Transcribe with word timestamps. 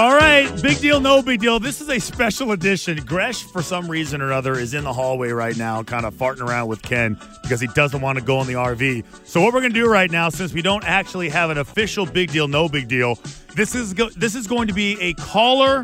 All 0.00 0.16
right, 0.16 0.50
big 0.62 0.78
deal, 0.78 0.98
no 0.98 1.20
big 1.20 1.40
deal. 1.40 1.60
This 1.60 1.82
is 1.82 1.90
a 1.90 2.00
special 2.00 2.52
edition. 2.52 3.04
Gresh, 3.04 3.42
for 3.42 3.60
some 3.60 3.86
reason 3.86 4.22
or 4.22 4.32
other, 4.32 4.54
is 4.54 4.72
in 4.72 4.84
the 4.84 4.92
hallway 4.94 5.28
right 5.28 5.54
now, 5.58 5.82
kind 5.82 6.06
of 6.06 6.14
farting 6.14 6.40
around 6.40 6.68
with 6.68 6.80
Ken 6.80 7.20
because 7.42 7.60
he 7.60 7.66
doesn't 7.66 8.00
want 8.00 8.18
to 8.18 8.24
go 8.24 8.40
in 8.40 8.46
the 8.46 8.54
RV. 8.54 9.04
So 9.26 9.42
what 9.42 9.52
we're 9.52 9.60
going 9.60 9.74
to 9.74 9.78
do 9.78 9.86
right 9.86 10.10
now, 10.10 10.30
since 10.30 10.54
we 10.54 10.62
don't 10.62 10.84
actually 10.84 11.28
have 11.28 11.50
an 11.50 11.58
official 11.58 12.06
big 12.06 12.32
deal, 12.32 12.48
no 12.48 12.66
big 12.66 12.88
deal, 12.88 13.18
this 13.54 13.74
is 13.74 13.92
go- 13.92 14.08
this 14.16 14.34
is 14.34 14.46
going 14.46 14.68
to 14.68 14.72
be 14.72 14.98
a 15.02 15.12
caller, 15.12 15.80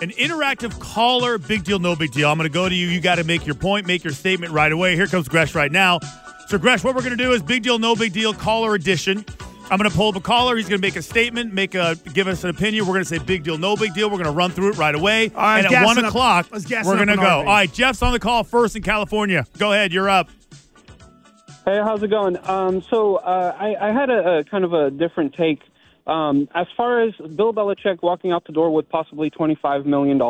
an 0.00 0.08
interactive 0.12 0.80
caller, 0.80 1.36
big 1.36 1.64
deal, 1.64 1.78
no 1.78 1.94
big 1.94 2.12
deal. 2.12 2.30
I'm 2.30 2.38
going 2.38 2.48
to 2.48 2.54
go 2.54 2.66
to 2.66 2.74
you. 2.74 2.86
You 2.86 3.02
got 3.02 3.16
to 3.16 3.24
make 3.24 3.44
your 3.44 3.56
point, 3.56 3.86
make 3.86 4.04
your 4.04 4.14
statement 4.14 4.54
right 4.54 4.72
away. 4.72 4.96
Here 4.96 5.06
comes 5.06 5.28
Gresh 5.28 5.54
right 5.54 5.70
now. 5.70 5.98
So 6.48 6.56
Gresh, 6.56 6.82
what 6.82 6.94
we're 6.94 7.02
going 7.02 7.18
to 7.18 7.22
do 7.22 7.32
is 7.32 7.42
big 7.42 7.62
deal, 7.62 7.78
no 7.78 7.94
big 7.94 8.14
deal, 8.14 8.32
caller 8.32 8.74
edition. 8.74 9.26
I'm 9.72 9.78
going 9.78 9.90
to 9.90 9.96
pull 9.96 10.10
up 10.10 10.16
a 10.16 10.20
caller. 10.20 10.54
He's 10.56 10.68
going 10.68 10.82
to 10.82 10.86
make 10.86 10.96
a 10.96 11.02
statement, 11.02 11.54
make 11.54 11.74
a 11.74 11.96
give 12.12 12.28
us 12.28 12.44
an 12.44 12.50
opinion. 12.50 12.84
We're 12.84 12.92
going 12.92 13.04
to 13.04 13.08
say 13.08 13.16
big 13.16 13.42
deal, 13.42 13.56
no 13.56 13.74
big 13.74 13.94
deal. 13.94 14.10
We're 14.10 14.18
going 14.18 14.26
to 14.26 14.30
run 14.30 14.50
through 14.50 14.72
it 14.72 14.76
right 14.76 14.94
away. 14.94 15.30
All 15.34 15.40
right, 15.40 15.64
and 15.64 15.74
at 15.74 15.86
one 15.86 15.96
up- 15.96 16.04
o'clock, 16.04 16.48
let's 16.52 16.68
we're 16.68 16.96
going 16.96 17.08
to 17.08 17.16
go. 17.16 17.22
RV. 17.22 17.38
All 17.38 17.44
right, 17.44 17.72
Jeff's 17.72 18.02
on 18.02 18.12
the 18.12 18.20
call 18.20 18.44
first 18.44 18.76
in 18.76 18.82
California. 18.82 19.46
Go 19.56 19.72
ahead, 19.72 19.90
you're 19.90 20.10
up. 20.10 20.28
Hey, 21.64 21.78
how's 21.82 22.02
it 22.02 22.08
going? 22.08 22.36
Um, 22.46 22.82
so 22.82 23.16
uh, 23.16 23.56
I, 23.58 23.88
I 23.88 23.92
had 23.92 24.10
a, 24.10 24.38
a 24.40 24.44
kind 24.44 24.64
of 24.64 24.74
a 24.74 24.90
different 24.90 25.34
take. 25.34 25.62
Um, 26.06 26.50
as 26.54 26.66
far 26.76 27.00
as 27.00 27.14
Bill 27.14 27.54
Belichick 27.54 28.02
walking 28.02 28.30
out 28.30 28.44
the 28.44 28.52
door 28.52 28.74
with 28.74 28.90
possibly 28.90 29.30
$25 29.30 29.86
million 29.86 30.20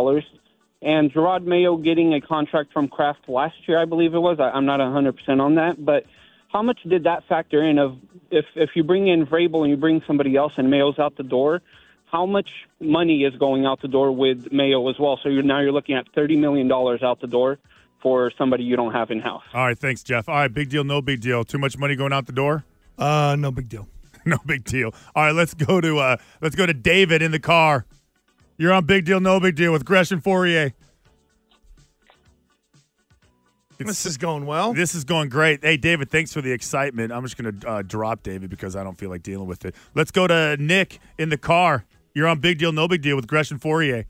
and 0.83 1.13
Jerod 1.13 1.45
Mayo 1.45 1.79
getting 1.79 2.15
a 2.15 2.21
contract 2.21 2.73
from 2.73 2.87
Kraft 2.87 3.29
last 3.29 3.57
year, 3.67 3.81
I 3.81 3.87
believe 3.87 4.15
it 4.15 4.21
was. 4.21 4.39
I, 4.39 4.51
I'm 4.51 4.67
not 4.67 4.79
100% 4.79 5.41
on 5.41 5.57
that. 5.57 5.85
But 5.85 6.07
how 6.53 6.63
much 6.63 6.81
did 6.87 7.05
that 7.05 7.27
factor 7.29 7.63
in 7.63 7.79
of 7.79 7.97
if, 8.31 8.45
if 8.55 8.71
you 8.75 8.85
bring 8.85 9.09
in 9.09 9.27
Vrabel 9.27 9.63
and 9.63 9.71
you 9.71 9.77
bring 9.77 10.03
somebody 10.07 10.37
else 10.37 10.53
and 10.57 10.71
Mayo's 10.71 10.99
out 10.99 11.17
the 11.17 11.23
door, 11.23 11.63
how 12.07 12.27
much 12.27 12.51
money 12.79 13.25
is 13.25 13.35
going 13.37 13.65
out 13.65 13.81
the 13.81 13.89
door 13.89 14.13
with 14.13 14.53
Mayo 14.53 14.89
as 14.91 14.99
well? 14.99 15.19
So 15.23 15.29
you're, 15.31 15.43
now 15.43 15.61
you're 15.61 15.73
looking 15.73 15.97
at 15.97 16.13
$30 16.13 16.39
million 16.39 16.71
out 16.71 17.21
the 17.21 17.27
door 17.27 17.59
for 18.03 18.31
somebody 18.37 18.65
you 18.65 18.77
don't 18.77 18.93
have 18.93 19.11
in-house. 19.11 19.45
All 19.55 19.65
right, 19.65 19.79
thanks, 19.79 20.03
Jeff. 20.03 20.29
All 20.29 20.35
right, 20.35 20.53
big 20.53 20.69
deal, 20.69 20.85
no 20.85 21.01
big 21.01 21.21
deal. 21.21 21.45
Too 21.45 21.59
much 21.59 21.79
money 21.79 21.97
going 21.97 22.13
out 22.13 22.27
the 22.27 22.33
door? 22.33 22.65
Uh, 22.99 23.37
no 23.39 23.51
big 23.51 23.69
deal. 23.69 23.89
no 24.27 24.39
big 24.45 24.65
deal. 24.65 24.95
All 25.15 25.25
right, 25.25 25.35
let's 25.35 25.55
go 25.55 25.81
to 25.81 25.99
uh 25.99 26.17
let's 26.41 26.55
go 26.55 26.67
to 26.67 26.75
David 26.75 27.23
in 27.23 27.33
the 27.33 27.41
car. 27.41 27.87
You're 28.57 28.73
on 28.73 28.85
big 28.85 29.05
deal, 29.05 29.19
no 29.21 29.41
big 29.41 29.57
deal 29.57 29.73
with 29.73 29.85
Gresham 29.85 30.23
and 30.25 30.73
Fauria. 33.79 33.87
This 33.87 34.07
is 34.07 34.17
going 34.17 34.47
well. 34.47 34.73
This 34.73 34.95
is 34.95 35.05
going 35.05 35.29
great. 35.29 35.63
Hey, 35.65 35.77
David, 35.77 36.11
thanks 36.11 36.33
for 36.33 36.41
the 36.41 36.53
excitement. 36.53 37.13
I'm 37.13 37.23
just 37.25 37.37
going 37.37 37.59
to 37.61 37.69
uh, 37.69 37.83
drop 37.83 38.23
David 38.23 38.51
because 38.51 38.77
I 38.77 38.85
don't 38.85 38.99
feel 38.99 39.11
like 39.11 39.23
dealing 39.23 39.47
with 39.47 39.65
it. 39.65 39.75
Let's 39.95 40.11
go 40.11 40.27
to 40.27 40.57
Nick 40.59 40.99
in 41.19 41.29
the 41.29 41.39
car. 41.39 41.85
You're 42.15 42.29
on 42.29 42.41
Big 42.41 42.59
Deal, 42.59 42.73
No 42.73 42.89
Big 42.89 43.03
Deal 43.03 43.17
with 43.17 43.27
Gresh 43.27 43.51
and 43.51 43.61
Fauria. 43.61 44.05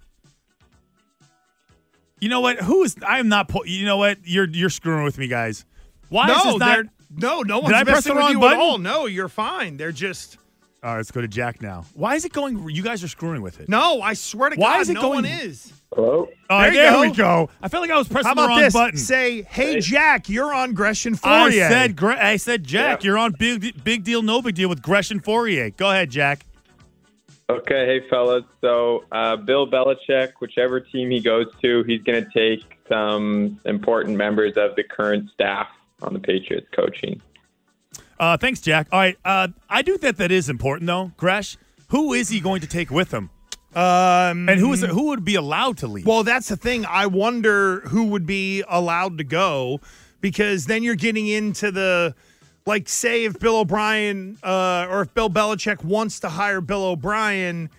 You 2.20 2.28
know 2.28 2.40
what? 2.40 2.58
Who 2.60 2.84
is? 2.84 2.96
I 3.06 3.18
am 3.18 3.28
not. 3.28 3.48
Po- 3.48 3.64
you 3.64 3.84
know 3.84 3.96
what? 3.96 4.18
You're 4.24 4.48
you're 4.48 4.70
screwing 4.70 5.02
with 5.02 5.18
me, 5.18 5.26
guys. 5.26 5.64
Why 6.08 6.30
is 6.30 6.44
no, 6.44 6.50
this 6.52 6.60
not? 6.60 6.86
no, 7.10 7.40
no 7.40 7.56
Did 7.56 7.62
one's 7.64 7.74
I 7.74 7.82
press 7.84 7.96
messing 7.96 8.10
the 8.10 8.14
with 8.16 8.22
wrong 8.24 8.32
you 8.32 8.40
button? 8.40 8.60
at 8.60 8.62
all. 8.62 8.78
No, 8.78 9.06
you're 9.06 9.28
fine. 9.28 9.76
They're 9.76 9.90
just 9.92 10.36
All 10.84 10.90
right, 10.90 10.96
let's 10.96 11.12
go 11.12 11.20
to 11.20 11.28
Jack 11.28 11.62
now. 11.62 11.84
Why 11.94 12.16
is 12.16 12.24
it 12.24 12.32
going? 12.32 12.68
You 12.68 12.82
guys 12.82 13.04
are 13.04 13.08
screwing 13.08 13.40
with 13.40 13.60
it. 13.60 13.68
no. 13.68 14.00
I 14.02 14.14
swear 14.14 14.50
to 14.50 14.56
God, 14.56 14.62
Why 14.62 14.72
God, 14.74 14.80
is 14.80 14.88
it 14.90 14.94
no 14.94 15.00
going- 15.02 15.14
one 15.14 15.24
is. 15.26 15.72
Hello? 15.94 16.28
Oh, 16.50 16.60
There 16.62 16.72
there, 16.72 16.90
go. 16.90 17.00
we 17.02 17.10
go. 17.12 17.50
I 17.62 17.68
feel 17.68 17.80
like 17.80 17.90
I 17.90 17.98
was 17.98 18.08
pressing 18.08 18.28
How 18.28 18.34
the 18.34 18.48
wrong 18.48 18.60
this? 18.60 18.72
button. 18.72 18.96
Say, 18.96 19.42
hey, 19.42 19.78
Jack, 19.78 20.28
you're 20.28 20.52
on 20.52 20.72
Gresham 20.72 21.12
and 21.12 21.20
I 21.24 21.50
said, 21.50 21.96
Gre- 21.96 22.12
I 22.12 22.36
said, 22.36 22.64
Jack, 22.64 23.04
you're 23.04 23.18
on 23.18 23.32
big, 23.38 23.84
big 23.84 24.02
deal, 24.02 24.22
no 24.22 24.40
big 24.42 24.54
deal 24.56 24.68
with 24.70 24.82
Gresham 24.82 25.18
and 25.18 25.24
Fauria. 25.24 25.76
Go 25.76 25.90
ahead, 25.90 26.10
Jack. 26.10 26.46
Okay, 27.50 27.84
hey 28.00 28.08
fellas. 28.08 28.44
So 28.62 29.04
uh, 29.12 29.36
Bill 29.36 29.70
Belichick, 29.70 30.32
whichever 30.40 30.80
team 30.80 31.10
he 31.10 31.20
goes 31.20 31.46
to, 31.60 31.82
he's 31.84 32.02
going 32.02 32.24
to 32.24 32.30
take 32.30 32.64
some 32.88 33.60
important 33.66 34.16
members 34.16 34.54
of 34.56 34.74
the 34.76 34.82
current 34.82 35.30
staff 35.34 35.68
on 36.00 36.14
the 36.14 36.18
Patriots 36.20 36.66
coaching. 36.74 37.20
Uh, 38.22 38.36
thanks, 38.36 38.60
Jack. 38.60 38.86
All 38.92 39.00
right, 39.00 39.18
uh, 39.24 39.48
I 39.68 39.82
do 39.82 39.98
think 39.98 40.16
that 40.18 40.30
is 40.30 40.48
important, 40.48 40.86
though. 40.86 41.10
Gresh, 41.16 41.56
who 41.88 42.12
is 42.12 42.28
he 42.28 42.38
going 42.38 42.60
to 42.60 42.68
take 42.68 42.88
with 42.88 43.12
him, 43.12 43.30
um, 43.74 44.48
and 44.48 44.60
who 44.60 44.72
is 44.72 44.82
who 44.82 45.08
would 45.08 45.24
be 45.24 45.34
allowed 45.34 45.78
to 45.78 45.88
leave? 45.88 46.06
Well, 46.06 46.22
that's 46.22 46.48
the 46.48 46.56
thing. 46.56 46.86
I 46.86 47.06
wonder 47.06 47.80
who 47.80 48.04
would 48.04 48.24
be 48.24 48.62
allowed 48.68 49.18
to 49.18 49.24
go 49.24 49.80
because 50.20 50.66
then 50.66 50.84
you're 50.84 50.94
getting 50.94 51.26
into 51.26 51.72
the 51.72 52.14
like, 52.64 52.88
say, 52.88 53.24
if 53.24 53.40
Bill 53.40 53.56
O'Brien 53.56 54.38
uh, 54.44 54.86
or 54.88 55.02
if 55.02 55.12
Bill 55.14 55.28
Belichick 55.28 55.82
wants 55.82 56.20
to 56.20 56.28
hire 56.28 56.60
Bill 56.60 56.84
O'Brien, 56.84 57.70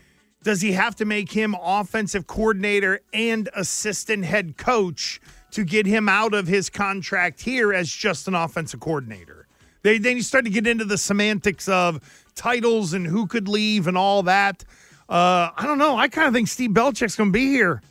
does 0.43 0.59
he 0.59 0.73
have 0.73 0.93
to 0.97 1.05
make 1.05 1.31
him 1.31 1.55
offensive 1.63 2.27
coordinator 2.27 2.99
and 3.13 3.47
assistant 3.55 4.25
head 4.25 4.57
coach 4.57 5.21
to 5.51 5.63
get 5.63 5.85
him 5.85 6.09
out 6.09 6.33
of 6.33 6.47
his 6.47 6.69
contract 6.69 7.39
here 7.39 7.71
as 7.73 7.89
just 7.89 8.27
an 8.27 8.35
offensive 8.35 8.81
coordinator? 8.81 9.42
They, 9.83 9.97
then 9.97 10.17
you 10.17 10.23
start 10.23 10.45
to 10.45 10.51
get 10.51 10.65
into 10.65 10.85
the 10.85 10.97
semantics 10.97 11.67
of 11.67 11.99
titles 12.35 12.93
and 12.93 13.05
who 13.05 13.27
could 13.27 13.47
leave 13.47 13.87
and 13.87 13.97
all 13.97 14.23
that. 14.23 14.63
Uh, 15.07 15.49
I 15.55 15.65
don't 15.65 15.77
know. 15.77 15.97
I 15.97 16.07
kind 16.07 16.27
of 16.27 16.33
think 16.33 16.47
Steve 16.47 16.71
Belichick's 16.71 17.15
going 17.15 17.29
to 17.29 17.33
be 17.33 17.47
here. 17.47 17.81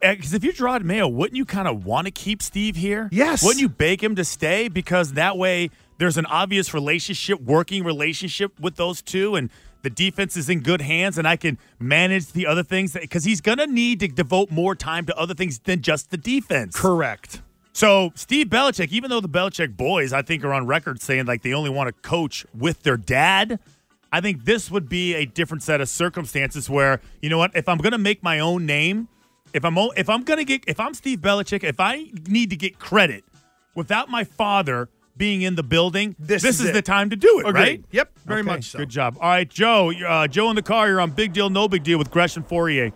Because 0.00 0.34
if 0.34 0.42
you're 0.42 0.52
Jerod 0.52 0.82
Mayo, 0.82 1.06
wouldn't 1.06 1.36
you 1.36 1.44
kind 1.44 1.68
of 1.68 1.84
want 1.84 2.06
to 2.06 2.10
keep 2.10 2.42
Steve 2.42 2.74
here? 2.74 3.08
Yes. 3.12 3.44
Wouldn't 3.44 3.60
you 3.60 3.68
beg 3.68 4.02
him 4.02 4.16
to 4.16 4.24
stay 4.24 4.66
because 4.66 5.12
that 5.12 5.38
way 5.38 5.70
there's 5.98 6.18
an 6.18 6.26
obvious 6.26 6.74
relationship, 6.74 7.40
working 7.40 7.84
relationship 7.84 8.58
with 8.58 8.74
those 8.74 9.00
two, 9.00 9.36
and 9.36 9.48
the 9.82 9.90
defense 9.90 10.36
is 10.36 10.48
in 10.48 10.60
good 10.60 10.80
hands, 10.80 11.18
and 11.18 11.28
I 11.28 11.36
can 11.36 11.58
manage 11.78 12.32
the 12.32 12.46
other 12.46 12.64
things 12.64 12.94
because 12.94 13.24
he's 13.24 13.40
going 13.40 13.58
to 13.58 13.66
need 13.68 14.00
to 14.00 14.08
devote 14.08 14.50
more 14.50 14.74
time 14.74 15.06
to 15.06 15.16
other 15.16 15.34
things 15.34 15.60
than 15.60 15.82
just 15.82 16.10
the 16.10 16.16
defense. 16.16 16.74
Correct. 16.74 17.42
So 17.72 18.12
Steve 18.14 18.48
Belichick, 18.48 18.88
even 18.90 19.10
though 19.10 19.20
the 19.20 19.28
Belichick 19.28 19.76
boys, 19.76 20.12
I 20.12 20.22
think, 20.22 20.44
are 20.44 20.52
on 20.52 20.66
record 20.66 21.00
saying 21.00 21.26
like 21.26 21.42
they 21.42 21.54
only 21.54 21.70
want 21.70 21.88
to 21.88 21.92
coach 22.08 22.44
with 22.56 22.82
their 22.82 22.96
dad, 22.98 23.58
I 24.12 24.20
think 24.20 24.44
this 24.44 24.70
would 24.70 24.88
be 24.88 25.14
a 25.14 25.24
different 25.24 25.62
set 25.62 25.80
of 25.80 25.88
circumstances 25.88 26.68
where 26.68 27.00
you 27.22 27.30
know 27.30 27.38
what, 27.38 27.56
if 27.56 27.68
I'm 27.68 27.78
going 27.78 27.92
to 27.92 27.98
make 27.98 28.22
my 28.22 28.40
own 28.40 28.66
name, 28.66 29.08
if 29.54 29.64
I'm 29.64 29.76
if 29.96 30.08
I'm 30.10 30.22
to 30.24 30.44
get 30.44 30.64
if 30.66 30.78
I'm 30.78 30.92
Steve 30.94 31.20
Belichick, 31.20 31.64
if 31.64 31.80
I 31.80 32.10
need 32.28 32.50
to 32.50 32.56
get 32.56 32.78
credit 32.78 33.24
without 33.74 34.10
my 34.10 34.24
father 34.24 34.88
being 35.16 35.42
in 35.42 35.54
the 35.54 35.62
building, 35.62 36.14
This 36.18 36.42
this, 36.42 36.60
is 36.60 36.66
is, 36.66 36.72
the 36.72 36.82
time 36.82 37.10
to 37.10 37.16
do 37.16 37.40
it, 37.40 37.46
Agreed. 37.48 37.60
right? 37.60 37.84
Yep, 37.90 38.18
very 38.24 38.40
Okay, 38.40 38.46
much 38.46 38.64
so. 38.64 38.78
Good 38.78 38.88
job. 38.88 39.16
All 39.20 39.28
right, 39.28 39.48
Joe. 39.48 39.92
Uh, 39.92 40.26
Joe 40.26 40.48
in 40.50 40.56
the 40.56 40.62
car. 40.62 40.88
You're 40.88 41.00
on 41.00 41.10
Big 41.10 41.32
Deal, 41.32 41.48
No 41.50 41.68
Big 41.68 41.82
Deal 41.82 41.98
with 41.98 42.10
Gresham 42.10 42.44
Fauria. 42.44 42.92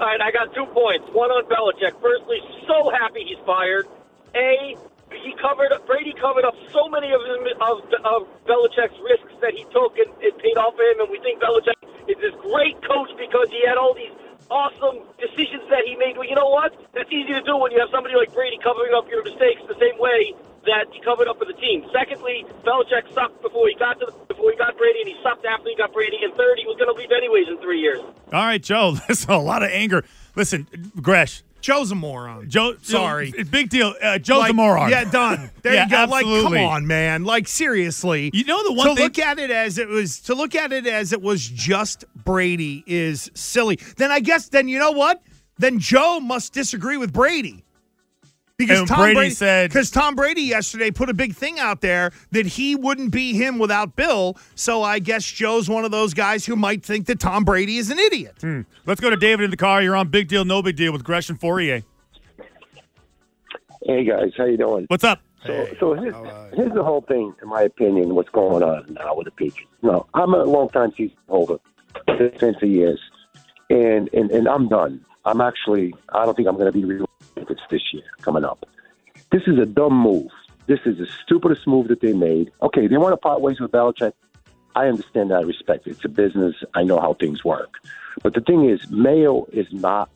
All 0.00 0.08
right, 0.08 0.16
I 0.16 0.32
got 0.32 0.48
two 0.56 0.64
points. 0.72 1.04
One 1.12 1.28
on 1.28 1.44
Belichick. 1.44 1.92
Firstly, 2.00 2.40
so 2.64 2.88
happy 2.88 3.20
he's 3.20 3.36
fired. 3.44 3.84
A, 4.32 4.72
he 5.12 5.36
covered 5.36 5.76
Brady 5.84 6.16
covered 6.16 6.48
up 6.48 6.56
so 6.72 6.88
many 6.88 7.12
of 7.12 7.20
of, 7.20 7.84
of 8.08 8.20
Belichick's 8.48 8.96
risks 9.04 9.36
that 9.44 9.52
he 9.52 9.68
took, 9.68 10.00
and 10.00 10.08
it 10.24 10.40
paid 10.40 10.56
off 10.56 10.72
for 10.72 10.88
him. 10.88 11.04
And 11.04 11.12
we 11.12 11.20
think 11.20 11.44
Belichick 11.44 11.76
is 12.08 12.16
this 12.16 12.32
great 12.40 12.80
coach 12.80 13.12
because 13.20 13.52
he 13.52 13.60
had 13.68 13.76
all 13.76 13.92
these 13.92 14.16
awesome 14.48 15.04
decisions 15.20 15.68
that 15.68 15.84
he 15.84 16.00
made. 16.00 16.16
Well, 16.16 16.24
you 16.24 16.32
know 16.32 16.48
what? 16.48 16.72
That's 16.96 17.12
easy 17.12 17.36
to 17.36 17.44
do 17.44 17.60
when 17.60 17.68
you 17.68 17.84
have 17.84 17.92
somebody 17.92 18.16
like 18.16 18.32
Brady 18.32 18.56
covering 18.64 18.96
up 18.96 19.04
your 19.12 19.20
mistakes 19.20 19.60
the 19.68 19.76
same 19.76 20.00
way 20.00 20.32
that 20.64 20.88
he 20.96 21.04
covered 21.04 21.28
up 21.28 21.36
for 21.36 21.44
the 21.44 21.56
team. 21.60 21.84
Secondly, 21.92 22.48
Belichick 22.64 23.04
sucked 23.12 23.44
before 23.44 23.68
he 23.68 23.76
got 23.76 24.00
to 24.00 24.08
the, 24.08 24.16
before 24.32 24.48
he 24.48 24.56
got 24.56 24.80
Brady, 24.80 25.04
and 25.04 25.12
he 25.12 25.16
sucked 25.20 25.44
after 25.44 25.68
he 25.68 25.76
got 25.76 25.92
Brady. 25.92 26.24
And 26.24 26.32
third, 26.40 26.56
he 26.56 26.64
was 26.64 26.80
going 26.80 26.88
to 26.88 26.96
leave 26.96 27.12
anyways 27.12 27.52
in 27.52 27.60
three 27.60 27.84
years. 27.84 28.00
All 28.32 28.44
right, 28.44 28.62
Joe. 28.62 28.92
That's 29.08 29.24
a 29.26 29.36
lot 29.36 29.62
of 29.62 29.70
anger. 29.70 30.04
Listen, 30.36 30.66
Gresh. 31.00 31.42
Joe's 31.60 31.90
a 31.90 31.94
moron. 31.94 32.48
Joe, 32.48 32.76
Sorry. 32.80 33.32
Big 33.50 33.68
deal. 33.68 33.94
Uh, 34.00 34.18
Joe's 34.18 34.38
Like, 34.38 34.50
a 34.52 34.54
moron. 34.54 34.88
Yeah, 34.90 35.04
done. 35.04 35.50
There 35.60 35.74
Yeah, 35.74 35.84
you 35.84 35.90
go. 35.90 35.96
Like, 36.10 36.24
absolutely. 36.24 36.58
come 36.58 36.66
on, 36.68 36.86
man. 36.86 37.24
Like, 37.24 37.46
seriously. 37.48 38.30
You 38.32 38.44
know 38.44 38.64
the 38.66 38.72
one 38.72 38.88
to 38.88 38.94
thing- 38.94 39.04
look 39.04 39.18
at 39.18 39.38
it 39.38 39.50
as 39.50 39.76
it 39.76 39.86
was 39.86 40.20
to 40.20 40.34
look 40.34 40.54
at 40.54 40.72
it 40.72 40.86
as 40.86 41.12
it 41.12 41.20
was 41.20 41.46
just 41.46 42.06
Brady 42.24 42.82
is 42.86 43.30
silly. 43.34 43.76
Then 43.98 44.10
I 44.10 44.20
guess 44.20 44.48
then 44.48 44.68
you 44.68 44.78
know 44.78 44.92
what? 44.92 45.22
Then 45.58 45.78
Joe 45.78 46.18
must 46.18 46.54
disagree 46.54 46.96
with 46.96 47.12
Brady. 47.12 47.62
Because 48.60 48.80
And 48.80 48.88
Tom 48.88 48.98
Brady 48.98 49.14
Brady 49.14 49.34
said- 49.34 49.70
because 49.70 49.90
Tom 49.90 50.14
Brady 50.14 50.42
yesterday 50.42 50.90
put 50.90 51.08
a 51.08 51.14
big 51.14 51.34
thing 51.34 51.58
out 51.58 51.80
there 51.80 52.12
that 52.32 52.44
he 52.44 52.76
wouldn't 52.76 53.10
be 53.10 53.32
him 53.32 53.58
without 53.58 53.96
Bill. 53.96 54.36
So 54.54 54.82
I 54.82 54.98
guess 54.98 55.24
Joe's 55.24 55.66
one 55.70 55.86
of 55.86 55.90
those 55.90 56.12
guys 56.12 56.44
who 56.44 56.56
might 56.56 56.84
think 56.84 57.06
that 57.06 57.18
Tom 57.20 57.44
Brady 57.44 57.78
is 57.78 57.90
an 57.90 57.98
idiot. 57.98 58.34
Hmm. 58.42 58.60
Let's 58.84 59.00
go 59.00 59.08
to 59.08 59.16
David 59.16 59.44
in 59.44 59.50
the 59.50 59.56
car. 59.56 59.80
You're 59.82 59.96
on 59.96 60.08
Big 60.08 60.28
Deal, 60.28 60.44
No 60.44 60.60
Big 60.60 60.76
Deal 60.76 60.92
with 60.92 61.02
Gresh 61.04 61.30
and 61.30 61.40
Fauria. 61.40 61.82
Hey 63.86 64.04
guys, 64.04 64.32
how 64.36 64.44
you 64.44 64.58
doing? 64.58 64.84
What's 64.88 65.04
up? 65.04 65.20
So, 65.46 65.66
so 65.80 65.94
here's, 65.94 66.14
here's 66.54 66.74
the 66.74 66.84
whole 66.84 67.00
thing, 67.00 67.34
in 67.40 67.48
my 67.48 67.62
opinion, 67.62 68.14
what's 68.14 68.28
going 68.28 68.62
on 68.62 68.92
now 68.92 69.14
with 69.14 69.24
the 69.24 69.30
Patriots. 69.30 69.72
No, 69.80 70.06
I'm 70.12 70.34
a 70.34 70.44
long 70.44 70.68
time 70.68 70.92
season 70.98 71.16
holder, 71.30 71.56
been 72.06 72.54
for 72.60 72.66
years, 72.66 73.00
and, 73.70 74.10
and 74.12 74.30
and 74.30 74.46
I'm 74.46 74.68
done. 74.68 75.02
I'm 75.24 75.40
actually, 75.40 75.94
I 76.10 76.26
don't 76.26 76.34
think 76.36 76.46
I'm 76.46 76.56
going 76.56 76.70
to 76.70 76.78
be 76.78 76.84
real 76.84 77.06
this 77.70 77.82
year 77.92 78.04
coming 78.22 78.44
up. 78.44 78.66
This 79.32 79.42
is 79.46 79.58
a 79.58 79.66
dumb 79.66 79.94
move. 79.94 80.30
This 80.66 80.80
is 80.84 80.98
the 80.98 81.06
stupidest 81.24 81.66
move 81.66 81.88
that 81.88 82.00
they 82.00 82.12
made. 82.12 82.52
Okay, 82.62 82.86
they 82.86 82.96
want 82.96 83.12
to 83.12 83.16
part 83.16 83.40
ways 83.40 83.60
with 83.60 83.72
Belichick. 83.72 84.12
I 84.76 84.86
understand 84.86 85.30
that. 85.30 85.38
I 85.38 85.42
respect 85.42 85.86
it. 85.86 85.92
It's 85.92 86.04
a 86.04 86.08
business. 86.08 86.54
I 86.74 86.84
know 86.84 87.00
how 87.00 87.14
things 87.14 87.44
work. 87.44 87.74
But 88.22 88.34
the 88.34 88.40
thing 88.40 88.68
is, 88.68 88.90
Mayo 88.90 89.46
is 89.52 89.66
not 89.72 90.10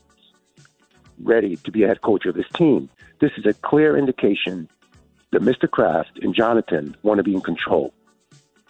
ready 1.22 1.56
to 1.56 1.70
be 1.70 1.82
a 1.84 1.88
head 1.88 2.02
coach 2.02 2.26
of 2.26 2.34
this 2.34 2.46
team. 2.54 2.88
This 3.20 3.32
is 3.36 3.46
a 3.46 3.52
clear 3.52 3.96
indication 3.96 4.68
that 5.32 5.42
Mr. 5.42 5.70
Kraft 5.70 6.18
and 6.22 6.34
Jonathan 6.34 6.96
want 7.02 7.18
to 7.18 7.24
be 7.24 7.34
in 7.34 7.40
control. 7.40 7.92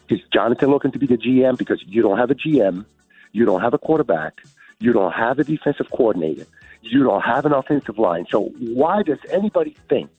Is 0.08 0.20
Jonathan 0.32 0.70
looking 0.70 0.92
to 0.92 0.98
be 0.98 1.06
the 1.06 1.16
GM 1.16 1.56
because 1.56 1.82
you 1.86 2.02
don't 2.02 2.18
have 2.18 2.30
a 2.30 2.34
GM, 2.34 2.84
you 3.32 3.44
don't 3.44 3.62
have 3.62 3.74
a 3.74 3.78
quarterback, 3.78 4.34
you 4.78 4.92
don't 4.92 5.12
have 5.12 5.38
a 5.38 5.44
defensive 5.44 5.86
coordinator, 5.90 6.46
you 6.84 7.02
don't 7.02 7.22
have 7.22 7.46
an 7.46 7.52
offensive 7.52 7.98
line. 7.98 8.26
So 8.30 8.52
why 8.58 9.02
does 9.02 9.18
anybody 9.30 9.76
think, 9.88 10.10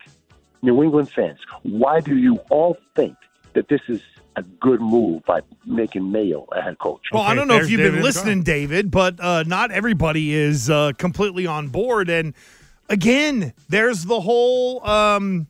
New 0.61 0.81
England 0.83 1.09
fans, 1.11 1.39
why 1.63 1.99
do 2.01 2.17
you 2.17 2.37
all 2.49 2.77
think 2.95 3.15
that 3.53 3.67
this 3.67 3.81
is 3.87 4.01
a 4.35 4.41
good 4.43 4.81
move 4.81 5.23
by 5.25 5.39
making 5.65 6.11
Mayo 6.11 6.45
a 6.51 6.61
head 6.61 6.77
coach? 6.79 7.01
Well, 7.11 7.21
I 7.23 7.35
don't 7.35 7.47
know 7.47 7.57
if 7.57 7.69
you've 7.69 7.77
David 7.79 7.91
been 7.91 7.95
in 7.95 7.99
the 8.01 8.05
listening, 8.05 8.43
David, 8.43 8.91
but 8.91 9.19
uh, 9.19 9.43
not 9.47 9.71
everybody 9.71 10.33
is 10.33 10.69
uh, 10.69 10.91
completely 10.97 11.45
on 11.47 11.67
board. 11.69 12.09
And 12.09 12.33
again, 12.89 13.53
there's 13.69 14.03
the 14.05 14.19
whole. 14.21 14.85
Um, 14.85 15.47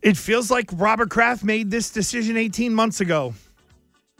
it 0.00 0.16
feels 0.16 0.50
like 0.50 0.68
Robert 0.72 1.10
Kraft 1.10 1.44
made 1.44 1.70
this 1.70 1.90
decision 1.90 2.36
18 2.36 2.74
months 2.74 3.00
ago. 3.00 3.34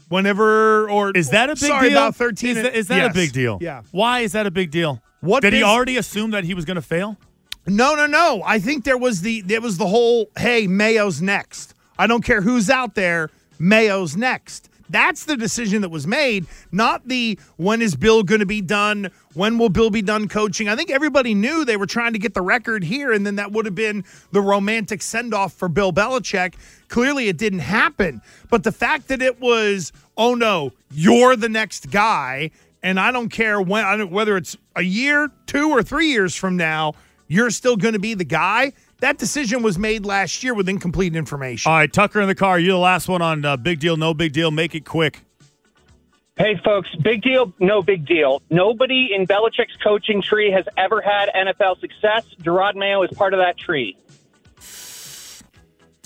Whenever 0.08 0.88
or 0.90 1.10
Is 1.12 1.30
that 1.30 1.48
a 1.48 1.54
big 1.54 1.58
sorry, 1.58 1.88
deal? 1.88 1.98
about 1.98 2.16
13. 2.16 2.50
Is 2.58 2.62
that, 2.62 2.74
is 2.74 2.88
that 2.88 2.96
Yes. 2.98 3.10
a 3.12 3.14
big 3.14 3.32
deal? 3.32 3.58
Yeah. 3.62 3.80
Why 3.92 4.20
is 4.20 4.32
that 4.32 4.46
a 4.46 4.50
big 4.50 4.70
deal? 4.70 5.00
What 5.22 5.42
Did 5.42 5.52
he 5.52 5.62
already 5.62 5.96
assume 5.96 6.32
that 6.32 6.42
he 6.42 6.52
was 6.52 6.64
going 6.64 6.74
to 6.74 6.82
fail? 6.82 7.16
No, 7.64 7.94
no, 7.94 8.06
no. 8.06 8.42
I 8.44 8.58
think 8.58 8.84
there 8.84 8.98
was 8.98 9.22
the 9.22 9.40
there 9.42 9.60
was 9.60 9.78
the 9.78 9.86
whole 9.86 10.28
hey, 10.36 10.66
Mayo's 10.66 11.22
next. 11.22 11.74
I 11.96 12.08
don't 12.08 12.24
care 12.24 12.40
who's 12.40 12.68
out 12.68 12.96
there, 12.96 13.30
Mayo's 13.58 14.16
next. 14.16 14.68
That's 14.90 15.24
the 15.24 15.36
decision 15.36 15.80
that 15.82 15.88
was 15.90 16.06
made, 16.06 16.46
not 16.70 17.08
the 17.08 17.38
when 17.56 17.80
is 17.80 17.94
Bill 17.94 18.24
going 18.24 18.40
to 18.40 18.46
be 18.46 18.60
done? 18.60 19.10
When 19.32 19.56
will 19.58 19.68
Bill 19.70 19.90
be 19.90 20.02
done 20.02 20.28
coaching? 20.28 20.68
I 20.68 20.76
think 20.76 20.90
everybody 20.90 21.34
knew 21.34 21.64
they 21.64 21.78
were 21.78 21.86
trying 21.86 22.12
to 22.12 22.18
get 22.18 22.34
the 22.34 22.42
record 22.42 22.84
here, 22.84 23.12
and 23.12 23.24
then 23.24 23.36
that 23.36 23.52
would 23.52 23.64
have 23.64 23.76
been 23.76 24.04
the 24.32 24.42
romantic 24.42 25.00
send 25.00 25.32
off 25.32 25.54
for 25.54 25.68
Bill 25.68 25.92
Belichick. 25.92 26.54
Clearly, 26.88 27.28
it 27.28 27.38
didn't 27.38 27.60
happen. 27.60 28.20
But 28.50 28.64
the 28.64 28.72
fact 28.72 29.08
that 29.08 29.22
it 29.22 29.40
was, 29.40 29.92
oh 30.16 30.34
no, 30.34 30.72
you're 30.90 31.36
the 31.36 31.48
next 31.48 31.90
guy, 31.90 32.50
and 32.82 32.98
I 32.98 33.12
don't 33.12 33.28
care 33.28 33.60
when, 33.60 33.84
I 33.84 33.96
don't, 33.96 34.10
whether 34.10 34.36
it's 34.36 34.56
a 34.76 34.82
year, 34.82 35.30
two, 35.46 35.70
or 35.70 35.82
three 35.82 36.08
years 36.08 36.34
from 36.34 36.56
now, 36.56 36.94
you're 37.28 37.50
still 37.50 37.76
going 37.76 37.94
to 37.94 38.00
be 38.00 38.14
the 38.14 38.24
guy. 38.24 38.72
That 39.00 39.18
decision 39.18 39.62
was 39.62 39.78
made 39.78 40.04
last 40.04 40.42
year 40.42 40.54
with 40.54 40.68
incomplete 40.68 41.16
information. 41.16 41.70
All 41.70 41.78
right, 41.78 41.92
Tucker 41.92 42.20
in 42.20 42.28
the 42.28 42.34
car. 42.34 42.58
You're 42.58 42.72
the 42.72 42.78
last 42.78 43.08
one 43.08 43.22
on 43.22 43.44
uh, 43.44 43.56
Big 43.56 43.80
Deal, 43.80 43.96
No 43.96 44.14
Big 44.14 44.32
Deal. 44.32 44.50
Make 44.50 44.74
it 44.74 44.84
quick. 44.84 45.22
Hey, 46.36 46.58
folks, 46.64 46.88
big 46.96 47.20
deal, 47.20 47.52
no 47.58 47.82
big 47.82 48.06
deal. 48.06 48.40
Nobody 48.48 49.10
in 49.14 49.26
Belichick's 49.26 49.76
coaching 49.84 50.22
tree 50.22 50.50
has 50.50 50.64
ever 50.78 51.02
had 51.02 51.28
NFL 51.36 51.78
success. 51.78 52.24
Jerod 52.40 52.74
Mayo 52.74 53.02
is 53.02 53.10
part 53.10 53.34
of 53.34 53.38
that 53.40 53.58
tree. 53.58 53.96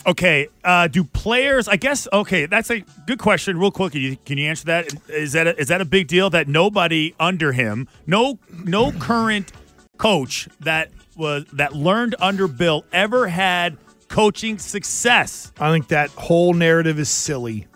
Okay, 0.07 0.49
uh, 0.63 0.87
do 0.87 1.03
players? 1.03 1.67
I 1.67 1.77
guess. 1.77 2.07
Okay, 2.13 2.47
that's 2.47 2.71
a 2.71 2.85
good 3.07 3.19
question. 3.19 3.59
Real 3.59 3.73
quick, 3.73 3.93
can 3.93 4.01
you, 4.03 4.17
can 4.25 4.39
you 4.39 4.49
answer 4.49 4.67
that? 4.67 4.95
Is 5.09 5.33
that 5.33 5.49
a, 5.49 5.61
is 5.61 5.69
that 5.69 5.81
a 5.81 5.85
big 5.85 6.07
deal 6.07 6.31
that 6.31 6.47
nobody 6.47 7.13
under 7.19 7.53
him, 7.53 7.89
no 8.07 8.39
no 8.65 8.93
current 8.93 9.51
coach 9.99 10.49
that 10.61 10.91
was 11.17 11.45
that 11.55 11.75
learned 11.75 12.15
under 12.21 12.47
Bill 12.47 12.85
ever 12.93 13.27
had 13.27 13.77
coaching 14.07 14.59
success? 14.59 15.51
I 15.59 15.73
think 15.73 15.89
that 15.89 16.11
whole 16.11 16.55
narrative 16.55 17.01
is 17.01 17.09
silly. 17.09 17.67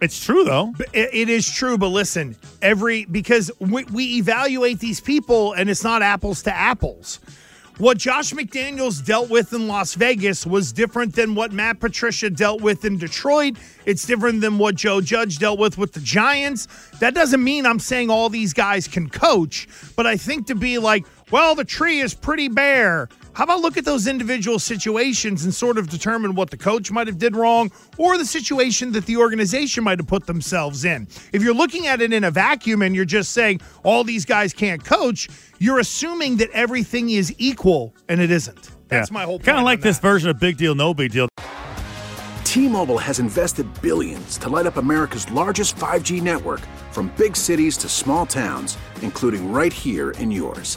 It's 0.00 0.18
true 0.24 0.42
though. 0.42 0.74
It- 0.92 1.10
it 1.14 1.28
is 1.28 1.48
true, 1.48 1.78
but 1.78 1.88
listen, 1.88 2.34
every 2.60 3.04
because 3.04 3.52
we, 3.60 3.84
we 3.84 4.16
evaluate 4.16 4.80
these 4.80 5.00
people 5.00 5.52
and 5.52 5.70
it's 5.70 5.84
not 5.84 6.02
apples 6.02 6.42
to 6.42 6.52
apples. 6.52 7.20
What 7.78 7.96
Josh 7.96 8.34
McDaniels 8.34 9.04
dealt 9.04 9.30
with 9.30 9.54
in 9.54 9.66
Las 9.66 9.94
Vegas 9.94 10.46
was 10.46 10.74
different 10.74 11.14
than 11.14 11.34
what 11.34 11.52
Matt 11.52 11.80
Patricia 11.80 12.28
dealt 12.28 12.60
with 12.60 12.84
in 12.84 12.98
Detroit. 12.98 13.56
It's 13.86 14.06
different 14.06 14.42
than 14.42 14.58
what 14.58 14.74
Joe 14.74 15.00
Judge 15.00 15.38
dealt 15.38 15.58
with 15.58 15.78
with 15.78 15.92
the 15.92 16.00
Giants. 16.00 16.68
That 17.00 17.14
doesn't 17.14 17.42
mean 17.42 17.64
I'm 17.64 17.78
saying 17.78 18.10
all 18.10 18.28
these 18.28 18.52
guys 18.52 18.86
can 18.86 19.08
coach, 19.08 19.68
but 19.96 20.06
I 20.06 20.18
think 20.18 20.48
to 20.48 20.54
be 20.54 20.76
like, 20.78 21.06
well, 21.32 21.54
the 21.54 21.64
tree 21.64 22.00
is 22.00 22.12
pretty 22.12 22.48
bare. 22.48 23.08
How 23.32 23.44
about 23.44 23.60
look 23.60 23.78
at 23.78 23.86
those 23.86 24.06
individual 24.06 24.58
situations 24.58 25.44
and 25.44 25.54
sort 25.54 25.78
of 25.78 25.88
determine 25.88 26.34
what 26.34 26.50
the 26.50 26.58
coach 26.58 26.90
might 26.90 27.06
have 27.06 27.16
did 27.16 27.34
wrong 27.34 27.72
or 27.96 28.18
the 28.18 28.26
situation 28.26 28.92
that 28.92 29.06
the 29.06 29.16
organization 29.16 29.82
might 29.82 29.98
have 29.98 30.06
put 30.06 30.26
themselves 30.26 30.84
in. 30.84 31.08
If 31.32 31.42
you're 31.42 31.54
looking 31.54 31.86
at 31.86 32.02
it 32.02 32.12
in 32.12 32.24
a 32.24 32.30
vacuum 32.30 32.82
and 32.82 32.94
you're 32.94 33.06
just 33.06 33.32
saying 33.32 33.62
all 33.82 34.04
these 34.04 34.26
guys 34.26 34.52
can't 34.52 34.84
coach, 34.84 35.30
you're 35.58 35.78
assuming 35.78 36.36
that 36.36 36.50
everything 36.50 37.08
is 37.08 37.34
equal 37.38 37.94
and 38.10 38.20
it 38.20 38.30
isn't. 38.30 38.70
That's 38.88 39.10
my 39.10 39.24
whole 39.24 39.38
point. 39.38 39.46
Kind 39.46 39.58
of 39.58 39.64
like 39.64 39.78
on 39.78 39.84
this 39.84 39.98
version 39.98 40.28
of 40.28 40.38
Big 40.38 40.58
Deal, 40.58 40.74
No 40.74 40.92
Big 40.92 41.12
Deal. 41.12 41.28
T-Mobile 42.44 42.98
has 42.98 43.18
invested 43.18 43.66
billions 43.80 44.36
to 44.36 44.50
light 44.50 44.66
up 44.66 44.76
America's 44.76 45.30
largest 45.30 45.76
5G 45.76 46.20
network 46.20 46.60
from 46.90 47.10
big 47.16 47.34
cities 47.34 47.78
to 47.78 47.88
small 47.88 48.26
towns, 48.26 48.76
including 49.00 49.50
right 49.50 49.72
here 49.72 50.10
in 50.10 50.30
yours. 50.30 50.76